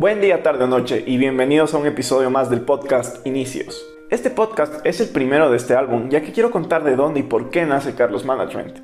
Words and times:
Buen 0.00 0.22
día, 0.22 0.42
tarde 0.42 0.64
o 0.64 0.66
noche 0.66 1.04
y 1.06 1.18
bienvenidos 1.18 1.74
a 1.74 1.76
un 1.76 1.86
episodio 1.86 2.30
más 2.30 2.48
del 2.48 2.62
podcast 2.62 3.26
Inicios. 3.26 3.84
Este 4.08 4.30
podcast 4.30 4.74
es 4.86 4.98
el 5.02 5.10
primero 5.10 5.50
de 5.50 5.58
este 5.58 5.74
álbum 5.74 6.08
ya 6.08 6.22
que 6.22 6.32
quiero 6.32 6.50
contar 6.50 6.84
de 6.84 6.96
dónde 6.96 7.20
y 7.20 7.22
por 7.22 7.50
qué 7.50 7.66
nace 7.66 7.94
Carlos 7.94 8.24
Management. 8.24 8.78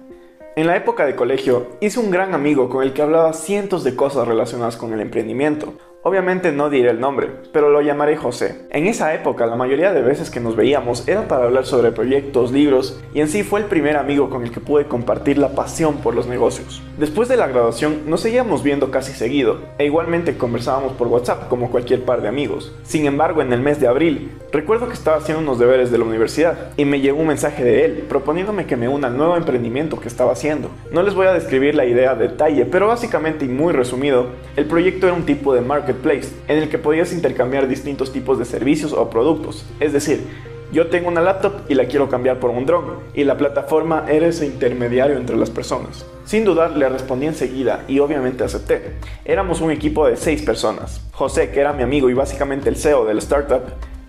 En 0.56 0.66
la 0.66 0.76
época 0.76 1.06
de 1.06 1.16
colegio 1.16 1.68
hice 1.80 2.00
un 2.00 2.10
gran 2.10 2.34
amigo 2.34 2.68
con 2.68 2.82
el 2.82 2.92
que 2.92 3.00
hablaba 3.00 3.32
cientos 3.32 3.82
de 3.82 3.96
cosas 3.96 4.28
relacionadas 4.28 4.76
con 4.76 4.92
el 4.92 5.00
emprendimiento, 5.00 5.72
Obviamente 6.08 6.52
no 6.52 6.70
diré 6.70 6.90
el 6.90 7.00
nombre, 7.00 7.32
pero 7.52 7.68
lo 7.68 7.80
llamaré 7.80 8.16
José. 8.16 8.68
En 8.70 8.86
esa 8.86 9.12
época 9.12 9.44
la 9.44 9.56
mayoría 9.56 9.92
de 9.92 10.02
veces 10.02 10.30
que 10.30 10.38
nos 10.38 10.54
veíamos 10.54 11.08
era 11.08 11.26
para 11.26 11.46
hablar 11.46 11.66
sobre 11.66 11.90
proyectos, 11.90 12.52
libros 12.52 13.02
y 13.12 13.20
en 13.20 13.26
sí 13.26 13.42
fue 13.42 13.58
el 13.58 13.66
primer 13.66 13.96
amigo 13.96 14.30
con 14.30 14.44
el 14.44 14.52
que 14.52 14.60
pude 14.60 14.86
compartir 14.86 15.36
la 15.36 15.56
pasión 15.56 15.96
por 15.96 16.14
los 16.14 16.28
negocios. 16.28 16.80
Después 16.96 17.28
de 17.28 17.36
la 17.36 17.48
graduación 17.48 18.08
nos 18.08 18.20
seguíamos 18.20 18.62
viendo 18.62 18.92
casi 18.92 19.14
seguido 19.14 19.58
e 19.78 19.86
igualmente 19.86 20.38
conversábamos 20.38 20.92
por 20.92 21.08
WhatsApp 21.08 21.48
como 21.48 21.72
cualquier 21.72 22.04
par 22.04 22.22
de 22.22 22.28
amigos. 22.28 22.72
Sin 22.84 23.06
embargo 23.06 23.42
en 23.42 23.52
el 23.52 23.60
mes 23.60 23.80
de 23.80 23.88
abril 23.88 24.30
recuerdo 24.56 24.86
que 24.86 24.94
estaba 24.94 25.18
haciendo 25.18 25.42
unos 25.42 25.58
deberes 25.58 25.90
de 25.90 25.98
la 25.98 26.04
universidad 26.04 26.70
y 26.78 26.86
me 26.86 27.00
llegó 27.00 27.20
un 27.20 27.26
mensaje 27.26 27.62
de 27.62 27.84
él 27.84 27.92
proponiéndome 28.08 28.64
que 28.64 28.74
me 28.74 28.88
una 28.88 29.08
al 29.08 29.16
nuevo 29.18 29.36
emprendimiento 29.36 30.00
que 30.00 30.08
estaba 30.08 30.32
haciendo. 30.32 30.70
No 30.90 31.02
les 31.02 31.14
voy 31.14 31.26
a 31.26 31.34
describir 31.34 31.74
la 31.74 31.84
idea 31.84 32.12
a 32.12 32.14
detalle, 32.14 32.64
pero 32.64 32.86
básicamente 32.86 33.44
y 33.44 33.48
muy 33.48 33.74
resumido, 33.74 34.28
el 34.56 34.64
proyecto 34.64 35.06
era 35.06 35.14
un 35.14 35.26
tipo 35.26 35.52
de 35.52 35.60
market 35.60 35.96
Place, 35.96 36.30
en 36.48 36.56
el 36.56 36.70
que 36.70 36.78
podías 36.78 37.12
intercambiar 37.12 37.68
distintos 37.68 38.14
tipos 38.14 38.38
de 38.38 38.46
servicios 38.46 38.94
o 38.94 39.10
productos. 39.10 39.66
Es 39.78 39.92
decir, 39.92 40.26
yo 40.72 40.86
tengo 40.86 41.08
una 41.08 41.20
laptop 41.20 41.52
y 41.68 41.74
la 41.74 41.84
quiero 41.84 42.08
cambiar 42.08 42.40
por 42.40 42.48
un 42.48 42.64
drone, 42.64 42.94
y 43.12 43.24
la 43.24 43.36
plataforma 43.36 44.06
era 44.08 44.26
ese 44.26 44.46
intermediario 44.46 45.18
entre 45.18 45.36
las 45.36 45.50
personas. 45.50 46.06
Sin 46.24 46.46
dudar 46.46 46.70
le 46.70 46.88
respondí 46.88 47.26
enseguida 47.26 47.84
y 47.88 47.98
obviamente 47.98 48.42
acepté. 48.42 48.94
Éramos 49.26 49.60
un 49.60 49.70
equipo 49.70 50.08
de 50.08 50.16
6 50.16 50.42
personas. 50.42 51.02
José, 51.12 51.50
que 51.50 51.60
era 51.60 51.74
mi 51.74 51.82
amigo 51.82 52.08
y 52.08 52.14
básicamente 52.14 52.70
el 52.70 52.76
CEO 52.76 53.04
de 53.04 53.12
la 53.12 53.20
startup, 53.20 53.62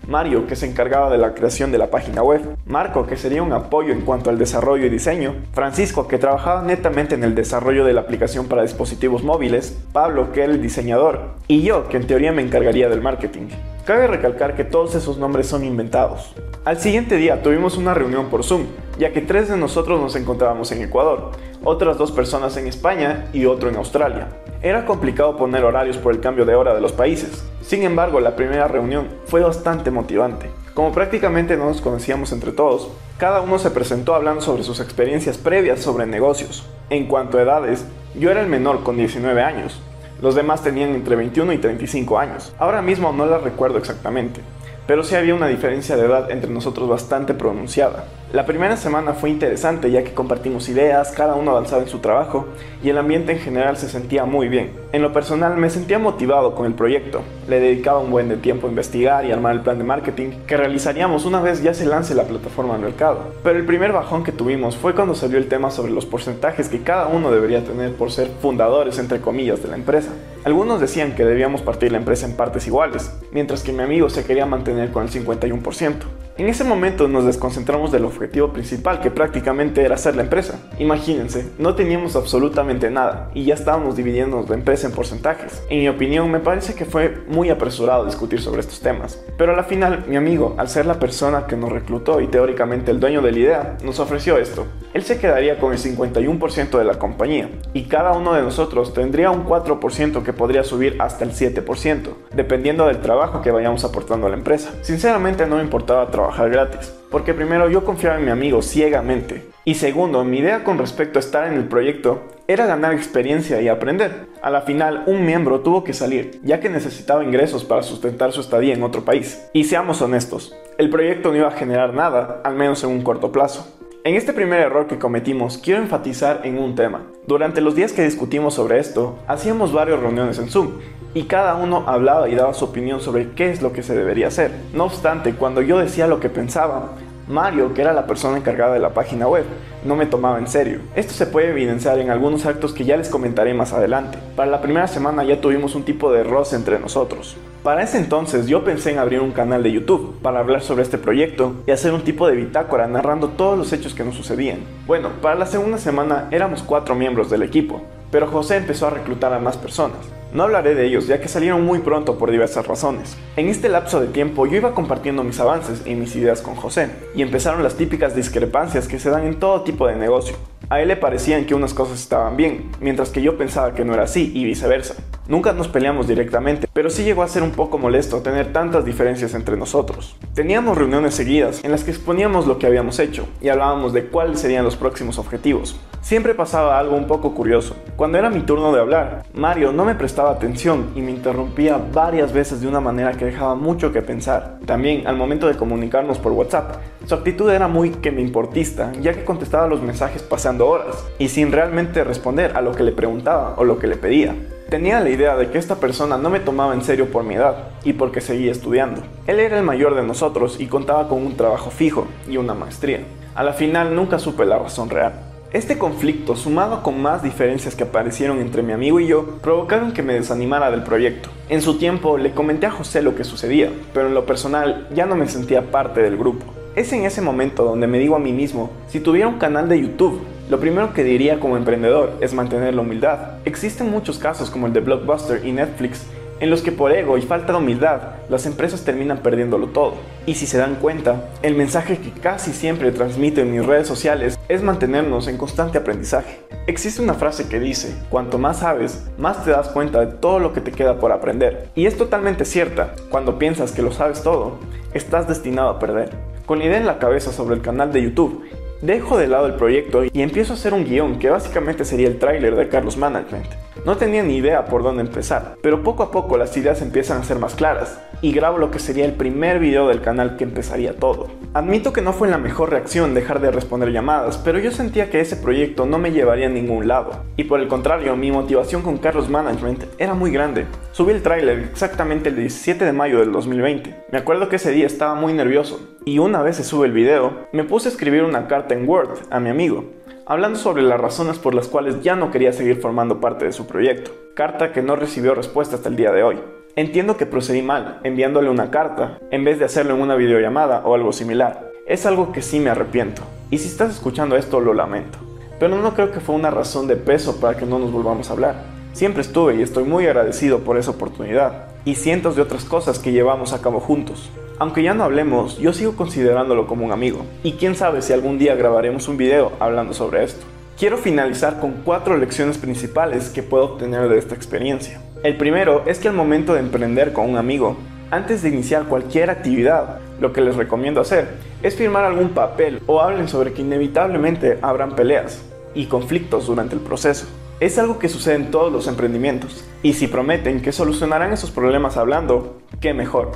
Mario, 0.08 0.48
que 0.48 0.56
se 0.56 0.66
encargaba 0.66 1.10
de 1.10 1.18
la 1.18 1.34
creación 1.34 1.72
de 1.72 1.78
la 1.78 1.92
página 1.92 2.24
web, 2.24 2.42
Marco, 2.66 3.06
que 3.06 3.18
sería 3.18 3.44
un 3.44 3.52
apoyo 3.52 3.92
en 3.92 4.02
cuanto 4.02 4.30
al 4.30 4.38
desarrollo 4.38 4.86
y 4.86 4.90
diseño, 4.90 5.36
Francisco, 5.52 6.08
que 6.08 6.18
trabajaba 6.18 6.62
netamente 6.62 7.16
en 7.16 7.24
el 7.24 7.36
desarrollo 7.36 7.84
de 7.84 7.94
la 7.94 8.02
aplicación 8.02 8.48
para 8.48 8.62
dispositivos 8.62 9.24
móviles, 9.24 9.78
Pablo, 9.92 10.32
que 10.32 10.44
era 10.44 10.54
el 10.54 10.62
diseñador, 10.62 11.36
y 11.48 11.62
yo, 11.62 11.90
que 11.90 11.98
en 11.98 12.08
teoría 12.08 12.32
me 12.32 12.42
encargaría 12.42 12.90
del 12.90 13.02
marketing. 13.02 13.50
Cabe 13.86 14.08
recalcar 14.08 14.56
que 14.56 14.64
todos 14.64 14.96
esos 14.96 15.18
nombres 15.18 15.48
son 15.48 15.64
inventados. 15.64 16.34
Al 16.66 16.80
siguiente 16.80 17.16
día 17.16 17.42
tuvimos 17.42 17.78
una 17.78 17.94
reunión 17.94 18.28
por 18.28 18.44
Zoom, 18.44 18.66
ya 18.98 19.14
que 19.14 19.22
tres 19.22 19.50
de 19.50 19.58
nosotros 19.58 20.00
nos 20.00 20.16
encontrábamos 20.16 20.72
en 20.72 20.82
Ecuador, 20.82 21.32
otras 21.64 21.98
dos 21.98 22.12
personas 22.12 22.58
en 22.58 22.68
España 22.68 23.28
y 23.34 23.46
otro 23.46 23.70
en 23.70 23.76
Australia. 23.76 24.28
Era 24.62 24.86
complicado 24.86 25.38
poner 25.38 25.64
horarios 25.64 25.98
por 25.98 26.14
el 26.14 26.20
cambio 26.20 26.46
de 26.46 26.56
hora 26.56 26.74
de 26.74 26.82
los 26.82 26.92
países, 26.92 27.44
sin 27.68 27.84
embargo, 27.84 28.22
la 28.22 28.38
primera 28.38 28.70
reunión 28.70 29.10
fue 29.26 29.42
bastante 29.42 29.92
motivante. 29.92 30.50
Como 30.74 30.94
prácticamente 30.94 31.58
no 31.58 31.66
nos 31.66 31.82
conocíamos 31.82 32.32
entre 32.32 32.54
todos, 32.54 32.88
cada 33.18 33.42
uno 33.42 33.60
se 33.60 33.72
presentó 33.72 34.16
hablando 34.16 34.40
sobre 34.40 34.64
sus 34.64 34.80
experiencias 34.80 35.38
previas 35.38 35.82
sobre 35.82 36.06
negocios. 36.06 36.66
En 36.90 37.08
cuanto 37.08 37.38
a 37.38 37.42
edades, 37.42 37.86
yo 38.18 38.32
era 38.32 38.40
el 38.40 38.48
menor 38.48 38.84
con 38.84 38.96
19 38.96 39.44
años. 39.44 39.82
Los 40.22 40.34
demás 40.34 40.64
tenían 40.64 40.96
entre 40.96 41.18
21 41.18 41.52
y 41.52 41.58
35 41.58 42.18
años. 42.18 42.54
Ahora 42.58 42.82
mismo 42.82 43.12
no 43.12 43.26
las 43.26 43.44
recuerdo 43.44 43.80
exactamente, 43.80 44.40
pero 44.88 45.04
sí 45.04 45.16
había 45.16 45.36
una 45.36 45.48
diferencia 45.48 45.98
de 45.98 46.06
edad 46.06 46.32
entre 46.32 46.50
nosotros 46.50 46.88
bastante 46.88 47.34
pronunciada. 47.34 48.06
La 48.34 48.46
primera 48.46 48.76
semana 48.76 49.14
fue 49.14 49.30
interesante 49.30 49.90
ya 49.90 50.04
que 50.04 50.14
compartimos 50.14 50.68
ideas, 50.68 51.12
cada 51.12 51.36
uno 51.36 51.52
avanzaba 51.52 51.84
en 51.84 51.88
su 51.88 52.00
trabajo 52.00 52.46
y 52.84 52.90
el 52.90 52.98
ambiente 52.98 53.32
en 53.32 53.40
general 53.40 53.78
se 53.78 53.88
sentía 53.88 54.26
muy 54.26 54.50
bien. 54.50 54.74
En 54.92 55.02
lo 55.02 55.14
personal 55.14 55.56
me 55.56 55.70
sentía 55.70 55.98
motivado 55.98 56.54
con 56.54 56.66
el 56.66 56.74
proyecto, 56.74 57.22
le 57.48 57.62
dedicaba 57.62 58.00
un 58.00 58.12
buen 58.12 58.28
de 58.28 58.36
tiempo 58.36 58.68
a 58.68 58.70
investigar 58.70 59.26
y 59.26 59.32
armar 59.32 59.56
el 59.56 59.62
plan 59.62 59.78
de 59.78 59.86
marketing 59.86 60.32
que 60.46 60.58
realizaríamos 60.58 61.24
una 61.24 61.40
vez 61.40 61.64
ya 61.64 61.74
se 61.74 61.86
lance 61.86 62.16
la 62.16 62.26
plataforma 62.26 62.76
al 62.76 62.82
mercado. 62.82 63.32
Pero 63.44 63.60
el 63.60 63.66
primer 63.66 63.94
bajón 63.94 64.26
que 64.26 64.34
tuvimos 64.34 64.76
fue 64.76 64.94
cuando 64.94 65.16
salió 65.16 65.38
el 65.38 65.48
tema 65.48 65.72
sobre 65.72 65.94
los 65.94 66.06
porcentajes 66.06 66.68
que 66.68 66.84
cada 66.84 67.08
uno 67.08 67.32
debería 67.32 67.64
tener 67.64 67.94
por 67.94 68.12
ser 68.12 68.28
fundadores 68.42 69.00
entre 69.00 69.22
comillas 69.22 69.64
de 69.64 69.70
la 69.70 69.78
empresa. 69.78 70.12
Algunos 70.44 70.82
decían 70.82 71.16
que 71.16 71.24
debíamos 71.24 71.62
partir 71.62 71.94
la 71.94 72.00
empresa 72.00 72.26
en 72.26 72.36
partes 72.36 72.68
iguales, 72.68 73.10
mientras 73.32 73.64
que 73.64 73.72
mi 73.72 73.84
amigo 73.84 74.10
se 74.10 74.26
quería 74.26 74.46
mantener 74.46 74.92
con 74.92 75.04
el 75.04 75.10
51%. 75.10 76.27
En 76.38 76.50
ese 76.50 76.64
momento 76.64 77.08
nos 77.08 77.26
desconcentramos 77.26 77.92
del 77.92 78.06
objetivo 78.06 78.54
principal, 78.54 79.02
que 79.02 79.10
prácticamente 79.10 79.82
era 79.82 79.96
hacer 79.96 80.16
la 80.16 80.22
empresa. 80.22 80.60
Imagínense, 80.78 81.52
no 81.58 81.74
teníamos 81.74 82.16
absolutamente 82.16 82.92
nada 82.92 83.32
y 83.34 83.46
ya 83.46 83.56
estábamos 83.56 83.96
dividiendo 83.96 84.46
la 84.48 84.54
empresa 84.54 84.86
en 84.86 84.94
porcentajes. 84.94 85.64
En 85.72 85.80
mi 85.80 85.90
opinión, 85.90 86.30
me 86.30 86.40
parece 86.40 86.76
que 86.76 86.86
fue 86.86 87.24
muy 87.28 87.50
apresurado 87.50 88.06
discutir 88.06 88.40
sobre 88.40 88.62
estos 88.62 88.82
temas. 88.82 89.20
Pero 89.36 89.54
a 89.54 89.56
la 89.56 89.64
final, 89.64 90.06
mi 90.08 90.16
amigo, 90.16 90.54
al 90.60 90.70
ser 90.70 90.86
la 90.86 91.00
persona 91.00 91.48
que 91.48 91.58
nos 91.58 91.72
reclutó 91.72 92.22
y 92.22 92.28
teóricamente 92.28 92.92
el 92.92 93.00
dueño 93.00 93.24
de 93.24 93.32
la 93.32 93.40
idea, 93.40 93.78
nos 93.84 94.00
ofreció 94.00 94.38
esto. 94.38 94.68
Él 94.94 95.02
se 95.02 95.18
quedaría 95.18 95.60
con 95.60 95.74
el 95.74 95.80
51% 95.80 96.78
de 96.78 96.84
la 96.86 97.00
compañía 97.00 97.50
y 97.74 97.86
cada 97.86 98.14
uno 98.14 98.34
de 98.34 98.44
nosotros 98.44 98.94
tendría 98.94 99.32
un 99.32 99.44
4% 99.44 100.22
que 100.22 100.34
podría 100.34 100.64
subir 100.64 100.98
hasta 101.00 101.24
el 101.24 101.32
7%, 101.32 102.10
dependiendo 102.36 102.86
del 102.86 103.02
trabajo 103.02 103.42
que 103.42 103.50
vayamos 103.50 103.84
aportando 103.84 104.28
a 104.28 104.30
la 104.30 104.38
empresa. 104.38 104.70
Sinceramente 104.82 105.48
no 105.48 105.56
me 105.56 105.64
importaba 105.64 106.12
trabajar 106.28 106.50
gratis. 106.50 106.94
Porque 107.10 107.34
primero 107.34 107.70
yo 107.70 107.86
confiaba 107.86 108.18
en 108.18 108.26
mi 108.26 108.32
amigo 108.32 108.62
ciegamente. 108.62 109.48
Y 109.64 109.76
segundo, 109.76 110.26
mi 110.26 110.40
idea 110.40 110.64
con 110.64 110.78
respecto 110.78 111.20
a 111.20 111.22
estar 111.22 111.48
en 111.48 111.54
el 111.54 111.68
proyecto 111.70 112.24
era 112.48 112.66
ganar 112.66 112.94
experiencia 112.94 113.62
y 113.62 113.70
aprender. 113.70 114.28
A 114.42 114.50
la 114.50 114.62
final, 114.62 115.04
un 115.08 115.26
miembro 115.26 115.62
tuvo 115.62 115.84
que 115.86 115.94
salir, 115.94 116.40
ya 116.44 116.60
que 116.60 116.70
necesitaba 116.70 117.24
ingresos 117.24 117.64
para 117.64 117.84
sustentar 117.84 118.34
su 118.34 118.42
estadía 118.42 118.74
en 118.74 118.84
otro 118.84 119.06
país. 119.06 119.48
Y 119.54 119.64
seamos 119.66 120.02
honestos, 120.02 120.54
el 120.78 120.90
proyecto 120.90 121.32
no 121.32 121.38
iba 121.38 121.48
a 121.48 121.52
generar 121.52 121.94
nada, 121.94 122.42
al 122.44 122.56
menos 122.56 122.84
en 122.84 122.90
un 122.90 123.02
corto 123.04 123.32
plazo. 123.32 123.74
En 124.04 124.16
este 124.16 124.32
primer 124.32 124.62
error 124.62 124.88
que 124.88 125.00
cometimos, 125.00 125.58
quiero 125.58 125.82
enfatizar 125.82 126.42
en 126.46 126.58
un 126.58 126.76
tema. 126.76 127.08
Durante 127.26 127.60
los 127.60 127.76
días 127.76 127.92
que 127.92 128.04
discutimos 128.04 128.54
sobre 128.54 128.80
esto, 128.80 129.20
hacíamos 129.28 129.74
varias 129.74 130.00
reuniones 130.00 130.40
en 130.40 130.50
Zoom 130.50 130.72
y 131.18 131.24
cada 131.24 131.56
uno 131.56 131.84
hablaba 131.88 132.30
y 132.30 132.36
daba 132.36 132.54
su 132.54 132.66
opinión 132.66 133.02
sobre 133.02 133.32
qué 133.32 133.50
es 133.50 133.64
lo 133.64 133.74
que 133.74 133.82
se 133.82 133.96
debería 133.96 134.28
hacer. 134.28 134.52
No 134.72 134.84
obstante, 134.84 135.34
cuando 135.34 135.64
yo 135.64 135.80
decía 135.80 136.06
lo 136.06 136.20
que 136.20 136.30
pensaba, 136.30 136.92
Mario, 137.28 137.74
que 137.74 137.82
era 137.82 137.92
la 137.92 138.06
persona 138.06 138.38
encargada 138.38 138.76
de 138.76 138.80
la 138.80 138.94
página 138.94 139.28
web, 139.28 139.44
no 139.84 139.96
me 139.96 140.06
tomaba 140.06 140.38
en 140.38 140.46
serio. 140.46 140.80
Esto 140.96 141.14
se 141.14 141.26
puede 141.26 141.50
evidenciar 141.50 141.98
en 141.98 142.12
algunos 142.12 142.46
actos 142.46 142.72
que 142.72 142.86
ya 142.86 142.98
les 142.98 143.10
comentaré 143.10 143.56
más 143.56 143.74
adelante. 143.74 144.20
Para 144.36 144.52
la 144.52 144.62
primera 144.62 144.88
semana 144.88 145.24
ya 145.24 145.42
tuvimos 145.42 145.74
un 145.74 145.86
tipo 145.86 146.12
de 146.12 146.24
roce 146.24 146.56
entre 146.56 146.78
nosotros. 146.78 147.36
Para 147.64 147.82
ese 147.82 147.98
entonces 147.98 148.46
yo 148.46 148.64
pensé 148.64 148.92
en 148.92 149.00
abrir 149.00 149.20
un 149.20 149.32
canal 149.32 149.64
de 149.64 149.72
YouTube 149.72 150.20
para 150.22 150.40
hablar 150.40 150.62
sobre 150.62 150.84
este 150.84 151.00
proyecto 151.00 151.56
y 151.66 151.72
hacer 151.72 151.94
un 151.94 152.04
tipo 152.04 152.28
de 152.28 152.36
bitácora 152.36 152.86
narrando 152.86 153.30
todos 153.30 153.58
los 153.58 153.74
hechos 153.74 153.96
que 153.96 154.04
nos 154.04 154.14
sucedían. 154.14 154.60
Bueno, 154.86 155.10
para 155.20 155.34
la 155.34 155.48
segunda 155.48 155.80
semana 155.80 156.28
éramos 156.30 156.62
cuatro 156.62 156.94
miembros 156.94 157.32
del 157.32 157.42
equipo, 157.42 157.82
pero 158.12 158.28
José 158.28 158.58
empezó 158.58 158.86
a 158.86 158.92
reclutar 158.92 159.34
a 159.34 159.40
más 159.40 159.58
personas. 159.58 159.98
No 160.34 160.44
hablaré 160.44 160.76
de 160.76 160.86
ellos 160.86 161.08
ya 161.08 161.22
que 161.22 161.30
salieron 161.30 161.64
muy 161.66 161.80
pronto 161.80 162.18
por 162.18 162.32
diversas 162.32 162.68
razones. 162.68 163.18
En 163.38 163.48
este 163.48 163.70
lapso 163.70 164.02
de 164.02 164.08
tiempo 164.08 164.46
yo 164.46 164.58
iba 164.58 164.74
compartiendo 164.74 165.24
mis 165.24 165.40
avances 165.40 165.84
y 165.86 165.96
mis 165.96 166.16
ideas 166.16 166.42
con 166.42 166.56
José, 166.56 166.90
y 167.16 167.22
empezaron 167.22 167.64
las 167.64 167.76
típicas 167.76 168.14
discrepancias 168.14 168.88
que 168.88 169.00
se 169.00 169.10
dan 169.10 169.26
en 169.26 169.40
todo 169.40 169.62
tipo 169.62 169.88
de 169.88 169.96
negocio. 169.96 170.36
A 170.70 170.82
él 170.82 170.90
le 170.90 170.98
parecían 170.98 171.46
que 171.46 171.56
unas 171.56 171.74
cosas 171.74 172.02
estaban 172.02 172.36
bien, 172.36 172.70
mientras 172.82 173.10
que 173.10 173.22
yo 173.22 173.38
pensaba 173.38 173.74
que 173.74 173.86
no 173.86 173.94
era 173.94 174.04
así 174.04 174.32
y 174.36 174.44
viceversa. 174.44 174.96
Nunca 175.30 175.54
nos 175.54 175.70
peleamos 175.70 176.08
directamente, 176.08 176.68
pero 176.74 176.90
sí 176.90 177.04
llegó 177.04 177.24
a 177.24 177.28
ser 177.30 177.44
un 177.44 177.52
poco 177.52 177.78
molesto 177.78 178.22
tener 178.22 178.52
tantas 178.52 178.84
diferencias 178.84 179.34
entre 179.34 179.56
nosotros. 179.56 180.18
Teníamos 180.34 180.78
reuniones 180.78 181.16
seguidas 181.16 181.64
en 181.64 181.72
las 181.72 181.86
que 181.86 181.92
exponíamos 181.92 182.48
lo 182.48 182.60
que 182.60 182.68
habíamos 182.68 183.00
hecho 183.00 183.28
y 183.42 183.48
hablábamos 183.48 183.94
de 183.94 184.08
cuáles 184.08 184.40
serían 184.40 184.66
los 184.66 184.76
próximos 184.76 185.20
objetivos. 185.20 185.80
Siempre 186.08 186.34
pasaba 186.34 186.80
algo 186.80 186.96
un 186.96 187.06
poco 187.06 187.34
curioso. 187.34 187.76
Cuando 187.98 188.18
era 188.18 188.30
mi 188.30 188.40
turno 188.40 188.72
de 188.72 188.80
hablar, 188.80 189.24
Mario 189.34 189.74
no 189.74 189.84
me 189.84 189.94
prestaba 189.94 190.32
atención 190.32 190.92
y 190.96 191.02
me 191.02 191.12
interrumpía 191.12 191.82
varias 191.92 192.32
veces 192.32 192.62
de 192.62 192.68
una 192.70 192.80
manera 192.80 193.12
que 193.12 193.26
dejaba 193.26 193.56
mucho 193.56 193.92
que 193.92 194.02
pensar. 194.02 194.58
También, 194.66 195.06
al 195.06 195.18
momento 195.18 195.48
de 195.48 195.58
comunicarnos 195.58 196.18
por 196.18 196.32
WhatsApp, 196.32 196.78
su 197.06 197.14
actitud 197.14 197.52
era 197.52 197.68
muy 197.68 197.90
que 197.90 198.14
me 198.14 198.22
importista, 198.22 198.94
ya 199.02 199.12
que 199.12 199.26
contestaba 199.26 199.68
los 199.68 199.82
mensajes 199.82 200.24
pasando 200.24 200.70
horas 200.70 201.06
y 201.20 201.28
sin 201.28 201.52
realmente 201.52 202.06
responder 202.06 202.56
a 202.56 202.62
lo 202.62 202.72
que 202.72 202.84
le 202.84 202.94
preguntaba 202.94 203.56
o 203.58 203.66
lo 203.66 203.78
que 203.78 203.88
le 203.88 203.98
pedía. 203.98 204.34
Tenía 204.70 205.02
la 205.02 205.10
idea 205.10 205.36
de 205.36 205.50
que 205.50 205.58
esta 205.58 205.76
persona 205.76 206.18
no 206.18 206.30
me 206.30 206.40
tomaba 206.40 206.74
en 206.74 206.84
serio 206.84 207.12
por 207.12 207.26
mi 207.26 207.36
edad 207.36 207.72
y 207.84 207.92
porque 207.92 208.22
seguía 208.22 208.54
estudiando. 208.54 209.02
Él 209.26 209.42
era 209.42 209.58
el 209.58 209.66
mayor 209.66 209.94
de 209.94 210.04
nosotros 210.04 210.58
y 210.58 210.68
contaba 210.68 211.10
con 211.10 211.26
un 211.26 211.36
trabajo 211.36 211.70
fijo 211.70 212.08
y 212.30 212.38
una 212.38 212.54
maestría. 212.54 213.02
A 213.36 213.44
la 213.44 213.52
final 213.52 213.94
nunca 213.94 214.20
supe 214.20 214.46
la 214.46 214.58
razón 214.58 214.90
real. 214.90 215.27
Este 215.54 215.78
conflicto, 215.78 216.36
sumado 216.36 216.84
con 216.84 217.02
más 217.02 217.24
diferencias 217.24 217.74
que 217.74 217.86
aparecieron 217.86 218.42
entre 218.42 218.64
mi 218.64 218.74
amigo 218.74 219.00
y 219.00 219.08
yo, 219.08 219.38
provocaron 219.42 219.94
que 219.94 220.04
me 220.04 220.14
desanimara 220.14 220.70
del 220.72 220.84
proyecto. 220.84 221.30
En 221.48 221.62
su 221.62 221.78
tiempo 221.78 222.18
le 222.18 222.34
comenté 222.34 222.66
a 222.66 222.72
José 222.72 223.02
lo 223.02 223.16
que 223.16 223.24
sucedía, 223.24 223.72
pero 223.94 224.08
en 224.08 224.14
lo 224.14 224.26
personal 224.26 224.90
ya 224.94 225.06
no 225.06 225.16
me 225.16 225.30
sentía 225.30 225.72
parte 225.72 226.02
del 226.02 226.18
grupo. 226.18 226.46
Es 226.76 226.92
en 226.92 227.06
ese 227.06 227.22
momento 227.22 227.64
donde 227.64 227.88
me 227.88 227.98
digo 227.98 228.18
a 228.18 228.20
mí 228.20 228.34
mismo, 228.34 228.72
si 228.90 229.00
tuviera 229.00 229.30
un 229.30 229.40
canal 229.40 229.70
de 229.70 229.80
YouTube, 229.80 230.20
lo 230.50 230.60
primero 230.60 230.94
que 230.94 231.06
diría 231.06 231.40
como 231.40 231.56
emprendedor 231.56 232.18
es 232.20 232.34
mantener 232.34 232.74
la 232.74 232.82
humildad. 232.82 233.38
Existen 233.46 233.90
muchos 233.90 234.20
casos 234.20 234.50
como 234.50 234.68
el 234.68 234.74
de 234.74 234.82
Blockbuster 234.82 235.46
y 235.46 235.54
Netflix 235.54 236.06
en 236.40 236.50
los 236.50 236.62
que 236.62 236.72
por 236.72 236.92
ego 236.92 237.18
y 237.18 237.22
falta 237.22 237.52
de 237.52 237.58
humildad 237.58 238.02
las 238.30 238.46
empresas 238.46 238.84
terminan 238.84 239.20
perdiéndolo 239.20 239.68
todo. 239.68 239.96
Y 240.26 240.36
si 240.36 240.46
se 240.46 240.58
dan 240.58 240.76
cuenta, 240.76 241.30
el 241.42 241.56
mensaje 241.56 241.98
que 241.98 242.12
casi 242.12 242.52
siempre 242.52 242.92
transmito 242.92 243.42
en 243.42 243.52
mis 243.52 243.66
redes 243.66 243.88
sociales 243.88 244.38
es 244.48 244.62
mantenernos 244.62 245.28
en 245.28 245.38
constante 245.38 245.78
aprendizaje. 245.78 246.40
Existe 246.68 247.02
una 247.02 247.14
frase 247.14 247.48
que 247.48 247.60
dice, 247.60 247.96
cuanto 248.10 248.38
más 248.38 248.60
sabes, 248.60 249.08
más 249.18 249.44
te 249.44 249.52
das 249.52 249.70
cuenta 249.70 250.02
de 250.02 250.08
todo 250.08 250.40
lo 250.40 250.54
que 250.54 250.62
te 250.62 250.72
queda 250.72 251.00
por 251.00 251.12
aprender. 251.12 251.70
Y 251.76 251.86
es 251.86 251.98
totalmente 251.98 252.46
cierta, 252.46 252.94
cuando 253.10 253.40
piensas 253.40 253.72
que 253.72 253.82
lo 253.82 253.92
sabes 253.92 254.22
todo, 254.22 254.60
estás 254.94 255.28
destinado 255.28 255.70
a 255.70 255.80
perder. 255.80 256.10
Con 256.46 256.60
la 256.60 256.66
idea 256.66 256.78
en 256.78 256.88
la 256.88 257.00
cabeza 257.00 257.32
sobre 257.32 257.56
el 257.56 257.62
canal 257.62 257.92
de 257.92 258.04
YouTube 258.04 258.44
Dejo 258.82 259.18
de 259.18 259.28
lado 259.28 259.48
el 259.48 259.56
proyecto 259.56 260.04
y 260.04 260.22
empiezo 260.22 260.54
a 260.54 260.56
hacer 260.56 260.72
un 260.72 260.86
guion 260.86 261.18
que 261.18 261.32
básicamente 261.32 261.84
sería 261.84 262.08
el 262.08 262.20
tráiler 262.20 262.56
de 262.56 262.70
Carlos 262.70 262.96
Management. 262.96 263.48
No 263.86 263.98
tenía 263.98 264.22
ni 264.22 264.38
idea 264.38 264.66
por 264.66 264.84
dónde 264.84 265.02
empezar, 265.02 265.56
pero 265.64 265.82
poco 265.82 266.04
a 266.04 266.12
poco 266.12 266.38
las 266.38 266.56
ideas 266.58 266.84
empiezan 266.84 267.20
a 267.20 267.24
ser 267.24 267.40
más 267.40 267.56
claras 267.56 268.00
y 268.22 268.32
grabo 268.32 268.58
lo 268.58 268.72
que 268.72 268.80
sería 268.80 269.06
el 269.06 269.14
primer 269.14 269.60
video 269.60 269.88
del 269.88 270.02
canal 270.02 270.38
que 270.38 270.44
empezaría 270.44 270.96
todo. 270.96 271.28
Admito 271.54 271.94
que 271.94 272.02
no 272.02 272.14
fue 272.14 272.28
la 272.28 272.38
mejor 272.38 272.70
reacción 272.70 273.14
dejar 273.14 273.40
de 273.40 273.52
responder 273.52 273.92
llamadas, 273.92 274.38
pero 274.38 274.60
yo 274.60 274.72
sentía 274.72 275.10
que 275.10 275.22
ese 275.22 275.36
proyecto 275.36 275.86
no 275.86 275.98
me 275.98 276.12
llevaría 276.12 276.48
a 276.48 276.50
ningún 276.50 276.88
lado. 276.88 277.24
Y 277.36 277.46
por 277.46 277.60
el 277.60 277.68
contrario, 277.68 278.16
mi 278.16 278.32
motivación 278.32 278.82
con 278.82 278.98
Carlos 278.98 279.30
Management 279.30 279.86
era 279.98 280.14
muy 280.14 280.32
grande. 280.32 280.66
Subí 280.92 281.14
el 281.14 281.22
tráiler 281.22 281.60
exactamente 281.60 282.30
el 282.30 282.36
17 282.36 282.86
de 282.86 282.94
mayo 282.94 283.20
del 283.20 283.32
2020. 283.32 283.96
Me 284.12 284.18
acuerdo 284.18 284.50
que 284.50 284.58
ese 284.58 284.72
día 284.72 284.86
estaba 284.86 285.16
muy 285.16 285.34
nervioso, 285.34 285.80
y 286.06 286.20
una 286.20 286.42
vez 286.42 286.58
se 286.58 286.64
sube 286.64 286.88
el 286.88 286.94
video, 286.94 287.48
me 287.52 287.64
puse 287.64 287.90
a 287.90 287.92
escribir 287.92 288.24
una 288.24 288.48
carta 288.48 288.74
en 288.74 288.88
Word 288.88 289.20
a 289.30 289.40
mi 289.40 289.50
amigo, 289.50 289.86
hablando 290.26 290.60
sobre 290.60 290.84
las 290.84 291.00
razones 291.00 291.38
por 291.38 291.54
las 291.54 291.68
cuales 291.68 292.02
ya 292.02 292.16
no 292.16 292.32
quería 292.32 292.54
seguir 292.54 292.80
formando 292.80 293.20
parte 293.20 293.46
de 293.46 293.52
su 293.52 293.68
proyecto. 293.68 294.12
Carta 294.36 294.72
que 294.72 294.82
no 294.82 294.96
recibió 294.96 295.34
respuesta 295.34 295.76
hasta 295.76 295.90
el 295.90 295.96
día 295.96 296.12
de 296.12 296.24
hoy. 296.24 296.38
Entiendo 296.78 297.18
que 297.18 297.26
procedí 297.26 297.64
mal, 297.64 298.00
enviándole 298.04 298.52
una 298.52 298.70
carta, 298.70 299.18
en 299.32 299.44
vez 299.44 299.58
de 299.58 299.66
hacerlo 299.66 299.96
en 299.96 300.02
una 300.02 300.14
videollamada 300.14 300.84
o 300.86 300.94
algo 300.94 301.12
similar. 301.12 301.72
Es 301.88 302.06
algo 302.06 302.32
que 302.32 302.44
sí 302.44 302.60
me 302.60 302.70
arrepiento, 302.70 303.24
y 303.50 303.58
si 303.58 303.68
estás 303.68 303.92
escuchando 303.92 304.38
esto 304.38 304.60
lo 304.60 304.76
lamento. 304.76 305.18
Pero 305.60 305.76
no 305.76 305.96
creo 305.96 306.12
que 306.12 306.20
fue 306.20 306.36
una 306.36 306.52
razón 306.52 306.86
de 306.86 306.96
peso 306.96 307.40
para 307.40 307.58
que 307.58 307.66
no 307.66 307.80
nos 307.80 307.92
volvamos 307.92 308.30
a 308.30 308.34
hablar. 308.34 308.64
Siempre 308.94 309.24
estuve 309.24 309.56
y 309.56 309.64
estoy 309.64 309.86
muy 309.86 310.06
agradecido 310.06 310.60
por 310.60 310.78
esa 310.78 310.92
oportunidad, 310.92 311.70
y 311.84 311.96
cientos 311.96 312.36
de 312.36 312.44
otras 312.44 312.64
cosas 312.64 313.00
que 313.00 313.12
llevamos 313.12 313.54
a 313.54 313.62
cabo 313.64 313.80
juntos. 313.80 314.30
Aunque 314.60 314.84
ya 314.84 314.94
no 314.94 315.04
hablemos, 315.04 315.58
yo 315.58 315.74
sigo 315.74 315.96
considerándolo 315.96 316.68
como 316.68 316.86
un 316.86 316.92
amigo, 316.92 317.26
y 317.42 317.54
quién 317.54 317.74
sabe 317.74 318.04
si 318.04 318.14
algún 318.14 318.38
día 318.38 318.54
grabaremos 318.54 319.08
un 319.08 319.18
video 319.18 319.52
hablando 319.60 319.96
sobre 319.96 320.24
esto. 320.24 320.46
Quiero 320.78 320.98
finalizar 320.98 321.60
con 321.60 321.82
cuatro 321.84 322.18
lecciones 322.18 322.60
principales 322.60 323.32
que 323.32 323.42
puedo 323.42 323.64
obtener 323.64 324.10
de 324.10 324.20
esta 324.20 324.36
experiencia. 324.36 325.02
El 325.24 325.36
primero 325.36 325.84
es 325.88 325.98
que 325.98 326.08
al 326.08 326.14
momento 326.14 326.54
de 326.54 326.60
emprender 326.60 327.12
con 327.12 327.30
un 327.30 327.38
amigo, 327.38 327.76
antes 328.12 328.44
de 328.44 328.50
iniciar 328.50 328.86
cualquier 328.86 329.32
actividad, 329.32 330.00
lo 330.22 330.32
que 330.32 330.42
les 330.42 330.56
recomiendo 330.56 331.02
hacer 331.02 331.28
es 331.64 331.76
firmar 331.76 332.06
algún 332.06 332.30
papel 332.30 332.82
o 332.86 333.02
hablen 333.02 333.28
sobre 333.28 333.52
que 333.52 333.64
inevitablemente 333.64 334.60
habrán 334.62 334.96
peleas 334.96 335.44
y 335.74 335.88
conflictos 335.88 336.46
durante 336.46 336.76
el 336.76 336.82
proceso. 336.82 337.26
Es 337.60 337.80
algo 337.80 337.98
que 337.98 338.10
sucede 338.10 338.36
en 338.36 338.52
todos 338.52 338.72
los 338.72 338.88
emprendimientos 338.88 339.66
y 339.82 339.94
si 339.94 340.08
prometen 340.08 340.62
que 340.62 340.72
solucionarán 340.72 341.34
esos 341.34 341.50
problemas 341.50 341.98
hablando, 341.98 342.60
qué 342.80 342.94
mejor. 342.94 343.32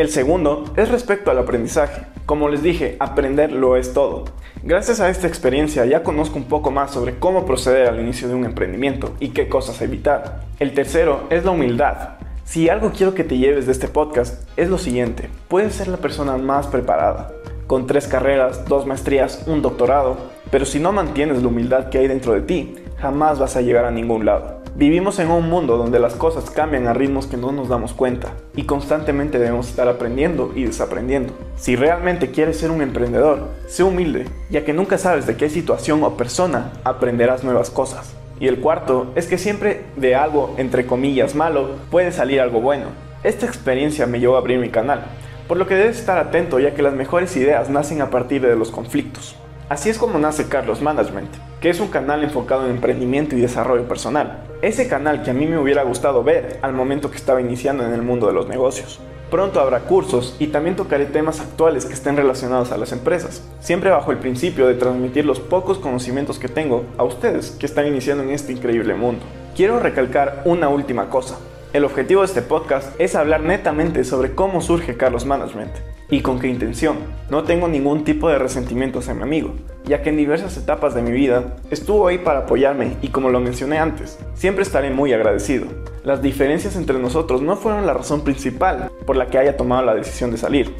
El 0.00 0.08
segundo 0.08 0.64
es 0.78 0.88
respecto 0.88 1.30
al 1.30 1.36
aprendizaje. 1.36 2.06
Como 2.24 2.48
les 2.48 2.62
dije, 2.62 2.96
aprender 3.00 3.52
lo 3.52 3.76
es 3.76 3.92
todo. 3.92 4.24
Gracias 4.62 4.98
a 4.98 5.10
esta 5.10 5.26
experiencia 5.26 5.84
ya 5.84 6.02
conozco 6.02 6.38
un 6.38 6.44
poco 6.44 6.70
más 6.70 6.90
sobre 6.92 7.18
cómo 7.18 7.44
proceder 7.44 7.86
al 7.86 8.00
inicio 8.00 8.26
de 8.26 8.34
un 8.34 8.46
emprendimiento 8.46 9.14
y 9.20 9.28
qué 9.28 9.50
cosas 9.50 9.82
evitar. 9.82 10.46
El 10.58 10.72
tercero 10.72 11.24
es 11.28 11.44
la 11.44 11.50
humildad. 11.50 12.14
Si 12.44 12.70
algo 12.70 12.92
quiero 12.96 13.12
que 13.12 13.24
te 13.24 13.36
lleves 13.36 13.66
de 13.66 13.72
este 13.72 13.88
podcast 13.88 14.48
es 14.56 14.70
lo 14.70 14.78
siguiente, 14.78 15.28
puedes 15.48 15.74
ser 15.74 15.88
la 15.88 15.98
persona 15.98 16.38
más 16.38 16.66
preparada, 16.66 17.32
con 17.66 17.86
tres 17.86 18.08
carreras, 18.08 18.64
dos 18.64 18.86
maestrías, 18.86 19.44
un 19.48 19.60
doctorado, 19.60 20.16
pero 20.50 20.64
si 20.64 20.80
no 20.80 20.92
mantienes 20.92 21.42
la 21.42 21.48
humildad 21.48 21.90
que 21.90 21.98
hay 21.98 22.08
dentro 22.08 22.32
de 22.32 22.40
ti, 22.40 22.74
jamás 22.96 23.38
vas 23.38 23.54
a 23.54 23.60
llegar 23.60 23.84
a 23.84 23.90
ningún 23.90 24.24
lado. 24.24 24.59
Vivimos 24.76 25.18
en 25.18 25.30
un 25.30 25.50
mundo 25.50 25.76
donde 25.76 25.98
las 25.98 26.14
cosas 26.14 26.48
cambian 26.48 26.86
a 26.86 26.94
ritmos 26.94 27.26
que 27.26 27.36
no 27.36 27.50
nos 27.50 27.68
damos 27.68 27.92
cuenta 27.92 28.28
y 28.54 28.64
constantemente 28.64 29.38
debemos 29.38 29.68
estar 29.68 29.88
aprendiendo 29.88 30.52
y 30.54 30.64
desaprendiendo. 30.64 31.34
Si 31.56 31.74
realmente 31.74 32.30
quieres 32.30 32.58
ser 32.58 32.70
un 32.70 32.80
emprendedor, 32.80 33.48
sé 33.66 33.82
humilde, 33.82 34.26
ya 34.48 34.64
que 34.64 34.72
nunca 34.72 34.96
sabes 34.96 35.26
de 35.26 35.36
qué 35.36 35.50
situación 35.50 36.04
o 36.04 36.16
persona 36.16 36.72
aprenderás 36.84 37.42
nuevas 37.42 37.68
cosas. 37.68 38.14
Y 38.38 38.46
el 38.46 38.60
cuarto 38.60 39.10
es 39.16 39.26
que 39.26 39.38
siempre 39.38 39.82
de 39.96 40.14
algo, 40.14 40.54
entre 40.56 40.86
comillas, 40.86 41.34
malo, 41.34 41.70
puede 41.90 42.12
salir 42.12 42.40
algo 42.40 42.60
bueno. 42.60 42.86
Esta 43.24 43.46
experiencia 43.46 44.06
me 44.06 44.20
llevó 44.20 44.36
a 44.36 44.38
abrir 44.38 44.60
mi 44.60 44.70
canal, 44.70 45.02
por 45.48 45.58
lo 45.58 45.66
que 45.66 45.74
debes 45.74 45.98
estar 45.98 46.16
atento 46.16 46.60
ya 46.60 46.74
que 46.74 46.82
las 46.82 46.94
mejores 46.94 47.36
ideas 47.36 47.68
nacen 47.68 48.00
a 48.02 48.10
partir 48.10 48.40
de 48.40 48.56
los 48.56 48.70
conflictos. 48.70 49.34
Así 49.68 49.90
es 49.90 49.98
como 49.98 50.18
nace 50.18 50.48
Carlos 50.48 50.80
Management, 50.80 51.30
que 51.60 51.68
es 51.68 51.78
un 51.78 51.88
canal 51.88 52.24
enfocado 52.24 52.64
en 52.64 52.70
emprendimiento 52.70 53.36
y 53.36 53.40
desarrollo 53.40 53.86
personal. 53.86 54.44
Ese 54.62 54.88
canal 54.88 55.22
que 55.22 55.30
a 55.30 55.34
mí 55.34 55.46
me 55.46 55.58
hubiera 55.58 55.82
gustado 55.82 56.24
ver 56.24 56.58
al 56.62 56.72
momento 56.72 57.10
que 57.10 57.18
estaba 57.18 57.40
iniciando 57.40 57.84
en 57.84 57.92
el 57.92 58.02
mundo 58.02 58.26
de 58.26 58.32
los 58.32 58.48
negocios. 58.48 58.98
Pronto 59.30 59.60
habrá 59.60 59.80
cursos 59.80 60.34
y 60.38 60.48
también 60.48 60.74
tocaré 60.74 61.04
temas 61.04 61.40
actuales 61.40 61.84
que 61.84 61.92
estén 61.92 62.16
relacionados 62.16 62.72
a 62.72 62.78
las 62.78 62.92
empresas, 62.92 63.46
siempre 63.60 63.90
bajo 63.90 64.10
el 64.10 64.18
principio 64.18 64.66
de 64.66 64.74
transmitir 64.74 65.24
los 65.24 65.38
pocos 65.38 65.78
conocimientos 65.78 66.38
que 66.38 66.48
tengo 66.48 66.84
a 66.98 67.04
ustedes 67.04 67.52
que 67.52 67.66
están 67.66 67.86
iniciando 67.86 68.24
en 68.24 68.30
este 68.30 68.52
increíble 68.52 68.94
mundo. 68.94 69.24
Quiero 69.54 69.78
recalcar 69.78 70.42
una 70.46 70.68
última 70.68 71.10
cosa. 71.10 71.38
El 71.72 71.84
objetivo 71.84 72.22
de 72.22 72.26
este 72.26 72.42
podcast 72.42 72.98
es 72.98 73.14
hablar 73.14 73.42
netamente 73.42 74.02
sobre 74.02 74.34
cómo 74.34 74.62
surge 74.62 74.96
Carlos 74.96 75.26
Management 75.26 75.99
y 76.10 76.20
con 76.20 76.38
qué 76.38 76.48
intención. 76.48 76.96
No 77.30 77.44
tengo 77.44 77.68
ningún 77.68 78.04
tipo 78.04 78.28
de 78.28 78.38
resentimiento 78.38 78.98
hacia 78.98 79.14
mi 79.14 79.22
amigo, 79.22 79.54
ya 79.84 80.02
que 80.02 80.10
en 80.10 80.16
diversas 80.16 80.56
etapas 80.56 80.94
de 80.94 81.02
mi 81.02 81.12
vida 81.12 81.56
estuvo 81.70 82.08
ahí 82.08 82.18
para 82.18 82.40
apoyarme 82.40 82.96
y 83.02 83.08
como 83.08 83.30
lo 83.30 83.40
mencioné 83.40 83.78
antes, 83.78 84.18
siempre 84.34 84.62
estaré 84.62 84.90
muy 84.90 85.12
agradecido. 85.12 85.66
Las 86.04 86.22
diferencias 86.22 86.76
entre 86.76 86.98
nosotros 86.98 87.42
no 87.42 87.56
fueron 87.56 87.86
la 87.86 87.94
razón 87.94 88.22
principal 88.22 88.90
por 89.06 89.16
la 89.16 89.28
que 89.28 89.38
haya 89.38 89.56
tomado 89.56 89.84
la 89.84 89.94
decisión 89.94 90.30
de 90.30 90.38
salir. 90.38 90.74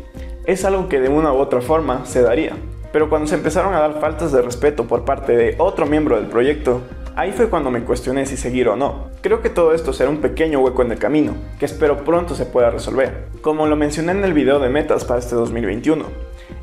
Es 0.46 0.64
algo 0.64 0.88
que 0.88 1.00
de 1.00 1.08
una 1.08 1.32
u 1.32 1.36
otra 1.36 1.60
forma 1.60 2.06
se 2.06 2.22
daría. 2.22 2.56
Pero 2.92 3.08
cuando 3.08 3.28
se 3.28 3.36
empezaron 3.36 3.72
a 3.74 3.80
dar 3.80 4.00
faltas 4.00 4.32
de 4.32 4.42
respeto 4.42 4.88
por 4.88 5.04
parte 5.04 5.36
de 5.36 5.54
otro 5.58 5.86
miembro 5.86 6.16
del 6.16 6.26
proyecto, 6.26 6.82
Ahí 7.16 7.32
fue 7.32 7.50
cuando 7.50 7.70
me 7.70 7.82
cuestioné 7.82 8.24
si 8.24 8.36
seguir 8.36 8.68
o 8.68 8.76
no. 8.76 9.09
Creo 9.22 9.42
que 9.42 9.50
todo 9.50 9.74
esto 9.74 9.92
será 9.92 10.08
un 10.08 10.22
pequeño 10.22 10.60
hueco 10.60 10.80
en 10.80 10.92
el 10.92 10.98
camino, 10.98 11.34
que 11.58 11.66
espero 11.66 12.04
pronto 12.04 12.34
se 12.34 12.46
pueda 12.46 12.70
resolver. 12.70 13.26
Como 13.42 13.66
lo 13.66 13.76
mencioné 13.76 14.12
en 14.12 14.24
el 14.24 14.32
video 14.32 14.58
de 14.60 14.70
metas 14.70 15.04
para 15.04 15.20
este 15.20 15.34
2021, 15.34 16.06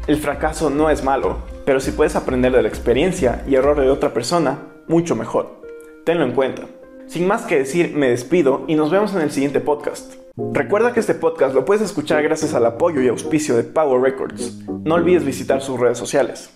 el 0.08 0.18
fracaso 0.18 0.72
no 0.72 0.90
es 0.90 1.04
malo, 1.04 1.38
pero 1.66 1.80
si 1.80 1.92
puedes 1.92 2.16
aprender 2.16 2.52
de 2.52 2.64
la 2.64 2.68
experiencia 2.68 3.44
y 3.48 3.54
error 3.54 3.80
de 3.80 3.92
otra 3.92 4.12
persona, 4.12 4.58
mucho 4.88 5.16
mejor. 5.16 5.62
Tenlo 6.04 6.26
en 6.26 6.32
cuenta. 6.32 6.64
Sin 7.06 7.28
más 7.28 7.44
que 7.44 7.60
decir, 7.60 7.94
me 7.96 8.10
despido 8.10 8.64
y 8.68 8.74
nos 8.74 8.90
vemos 8.90 9.14
en 9.14 9.22
el 9.22 9.30
siguiente 9.30 9.60
podcast. 9.60 10.16
Recuerda 10.52 10.94
que 10.94 11.00
este 11.00 11.14
podcast 11.14 11.54
lo 11.54 11.64
puedes 11.64 11.84
escuchar 11.84 12.24
gracias 12.24 12.56
al 12.56 12.66
apoyo 12.66 13.02
y 13.02 13.08
auspicio 13.08 13.56
de 13.56 13.66
Power 13.66 14.02
Records. 14.02 14.66
No 14.84 14.96
olvides 14.96 15.24
visitar 15.24 15.62
sus 15.62 15.80
redes 15.80 16.00
sociales. 16.00 16.50